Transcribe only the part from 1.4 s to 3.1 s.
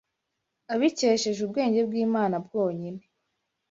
ubwenge bw’Imana bwonyine